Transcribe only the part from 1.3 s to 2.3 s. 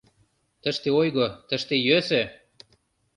тыште йӧсӧ!